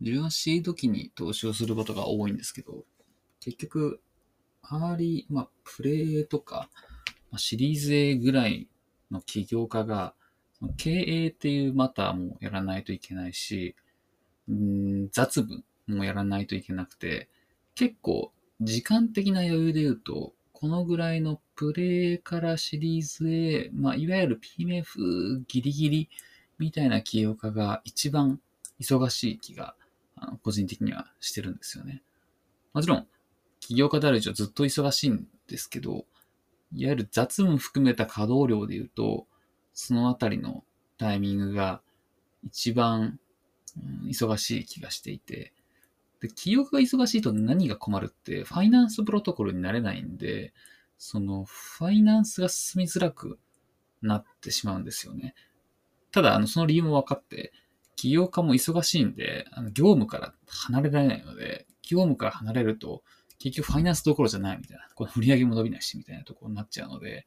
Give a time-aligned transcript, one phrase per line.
[0.00, 2.84] 自分はシード期に投資をすることが多いんですけど、
[3.40, 4.00] 結局、
[4.62, 6.68] アーリー、まあ、プレ A とか、
[7.30, 8.68] まあ、シリーズ A ぐらい
[9.10, 10.14] の起業家が、
[10.76, 13.74] 経営っていう matter もやらないといけないし、
[14.50, 17.28] ん雑務もやらないといけなくて、
[17.74, 26.10] 結構時間的な余裕で言うと、このぐらいのプレ A からシリーズ A、まあ、いわゆる PMF ギリギリ
[26.58, 28.38] みたいな起業家が一番
[28.78, 29.74] 忙しい気が、
[30.20, 32.02] あの個人的にはしてるんですよね。
[32.72, 33.06] もちろん、
[33.58, 36.04] 起業家である以上ずっと忙しいんですけど、
[36.72, 39.26] いわゆる雑務含めた稼働量で言うと、
[39.72, 40.64] そのあたりの
[40.98, 41.80] タイミングが
[42.44, 43.18] 一番、
[43.76, 45.52] うん、忙しい気がしていて、
[46.20, 50.52] で、起業家が忙しいと何が困るって、ファイナンスプロトコルになれないんで、
[50.98, 53.38] その、ファイナンスが進みづらく
[54.02, 55.34] なってしまうんですよね。
[56.12, 57.52] ただ、あの、その理由も分かって、
[58.00, 63.02] 起業家も忙しいんで、あの業務から離れられないので、業務から離れると、
[63.38, 67.26] 結局ファイナンスどころじゃないみたいな、この売り上げも伸びないし、みたいなところになっちゃうので、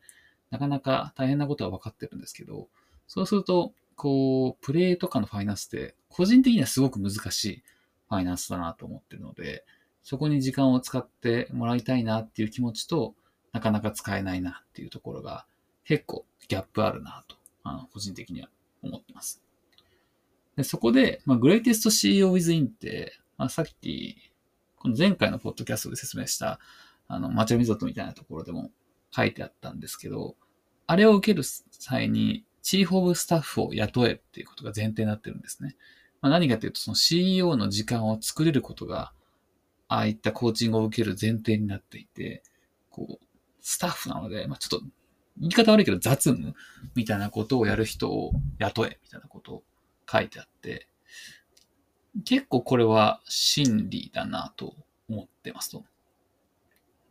[0.50, 2.70] なかなか大変なことは分かってるんですけど、
[3.06, 7.64] そうすると、こう、プレイとかのファイナンスって、個人的にはすごく難しい
[8.10, 9.64] ファイナンスだなと思ってるので、
[10.02, 13.14] そこに時間を使ってもらいたいなっていう気持ちと、
[13.52, 15.46] なかなか使えないなっていうところが、
[15.84, 18.50] 結構ギャップあるなと、あの個人的には
[18.82, 19.44] 思ってます。
[20.56, 24.32] でそこで、まあ、グレイテスト CEO within って、まあ、さっき、
[24.78, 26.60] この前回のポッドキャストで説明した、
[27.08, 28.72] あの、マチャミゾットみたいなところでも
[29.12, 30.36] 書いてあったんですけど、
[30.86, 35.76] あれを受ける際に、チーフオブスタッフを雇えっていうことが前提になってるんですね。
[36.22, 39.12] まあ、何かというと、その CEO の時間を作れることが、
[39.90, 42.42] ああいったコーチングを受ける前提になっていて、
[42.90, 43.26] こう、
[43.62, 44.86] スタッフなので、まあ、ちょっと、
[45.38, 46.54] 言い方悪いけど雑務
[46.96, 49.64] みたいなことをやる人を雇えみたいなことを
[50.14, 50.88] 書いてあって、
[52.26, 54.76] 結構これは真理だなと
[55.10, 55.84] 思ってますと。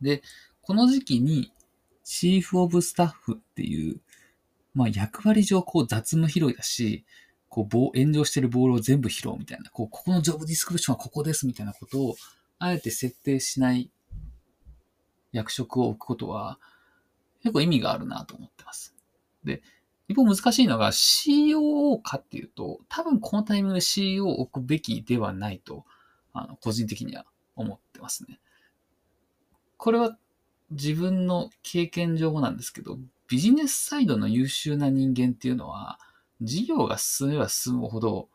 [0.01, 0.23] で、
[0.61, 1.51] この時期に
[2.03, 3.99] チーフオブスタッフっていう、
[4.73, 7.05] まあ役割上こう雑務拾いだし、
[7.49, 12.15] こう炎上してるボールを全部拾うみたいな、こう、ここのジョブディスクリプションはここですみたいなことを、
[12.57, 13.91] あえて設定しない
[15.33, 16.59] 役職を置くことは、
[17.43, 18.95] 結構意味があるなと思ってます。
[19.43, 19.61] で、
[20.07, 25.85] 一方難しいのが COO かっていうと、多分このタイミングで CEO を置くべきではないと、
[26.33, 27.25] あの、個人的には
[27.55, 28.39] 思ってますね。
[29.77, 30.17] これは
[30.71, 32.97] 自分の経験上なんですけど、
[33.27, 35.99] ビジネスサイドの優秀な人間っていうのは、
[36.41, 38.29] 事業が進めば進むほど、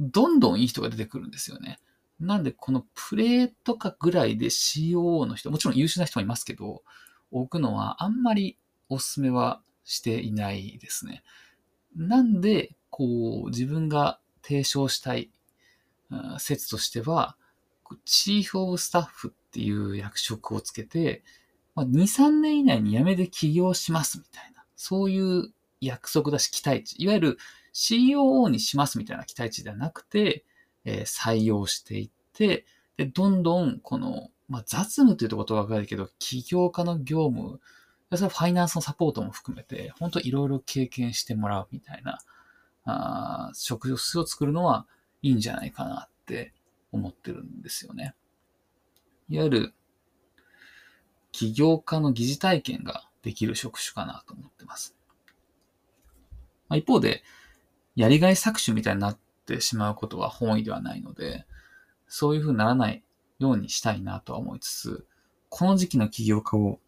[0.00, 1.78] どんどんいい人が出てくるんですよね。
[2.20, 6.82] なんで、このプレーとかぐらいで COO の人、もちろん優秀な人もいますけど、
[7.30, 11.24] 置くのはあんまりおすすめはしていないですね。
[11.96, 15.30] なんで、こう、自分が提唱したい
[16.38, 17.36] 説としては、
[18.04, 21.24] チーフオブスタッフっていう役職をつけて、
[21.74, 27.38] まあ、2、3年以内に辞めて起業しますみたいな、そういう約束だし期待値、いわゆる
[27.72, 30.44] COO にしますみたいな期待値ではなくて、
[30.84, 32.66] えー、採用していって、
[32.98, 37.60] で、どんどんこの、まあ、雑務というと言葉が悪いけど、起業家の業務
[38.16, 42.18] それファイナンスのサポートも含めて、本当いろいろ経験してもらうみたいな、
[42.84, 44.86] あ職種を作るのは
[45.20, 46.54] いいんじゃないかなって
[46.90, 48.14] 思ってるんですよね。
[49.28, 49.74] いわゆる、
[51.32, 54.96] 起業家の疑似体験ができる職種かなと思ってます。
[56.68, 57.22] まあ、一方で、
[57.94, 61.46] やりがい搾取みたいになってしまうことは本意ではないので、
[62.06, 63.04] そういうふうにならない
[63.38, 65.06] ようにしたいなとは思いつつ、
[65.50, 66.80] この時期の起業家を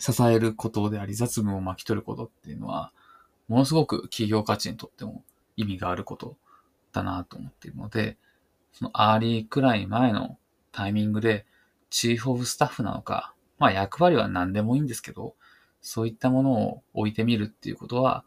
[0.00, 2.92] 支えることであり、雑務を巻き取ることっていうのは、
[3.48, 5.24] ものすごく企業価値にとっても
[5.56, 6.36] 意味があること
[6.92, 8.16] だなと思っているので、
[8.72, 10.38] そのアーリーくらい前の
[10.72, 11.46] タイミングで、
[11.90, 15.34] Chief of Staff なのか、まあ役割は何でもいいんですけど、
[15.82, 18.24] そういったものを置いてみるっていうことは、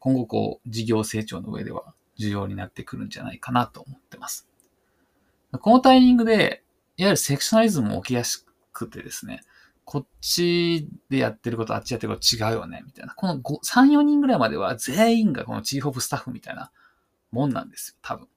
[0.00, 4.46] 今後こう、事業成長の上では重要になってくるんじゃないかなと思ってます。
[5.52, 6.62] このタイミングで、
[6.98, 9.40] いわゆるセクショナリズムも起きやすくてですね、
[9.90, 13.14] こっちでやってること、あっちやってること違うよね、みたいな。
[13.14, 16.70] この5 3、4人ぐらいまでは全員がこの Chief of Staff みたいな
[17.30, 18.28] もんなんですよ、多分。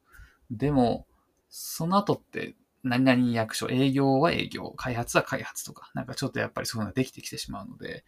[0.49, 1.07] でも、
[1.49, 2.55] その後って、
[2.85, 8.05] 何々役所、営業は営業、開発は開発とか、なんかちょっとやっぱりそういうのができてきてしまうので、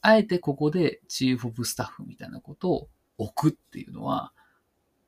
[0.00, 2.88] あえてここでチーフオブスタッフみたいなことを
[3.18, 4.32] 置くっていうのは、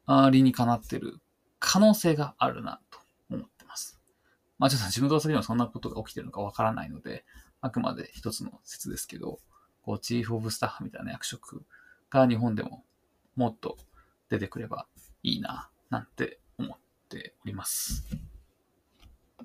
[0.05, 1.21] あ理にかなってる
[1.59, 2.99] 可能性があるなと
[3.31, 3.99] 思ってます。
[4.59, 7.25] まあちょっと自分と先でもそんなことが起きてるのかわからないので、
[7.61, 9.41] あくまで一つの説ですけど、
[9.83, 11.65] こう、チーフオブスタッフみたいな役職
[12.11, 12.85] が日本でも
[13.37, 13.77] もっと
[14.29, 14.87] 出てくれば
[15.23, 16.77] いいな、なんて思っ
[17.09, 18.05] ております。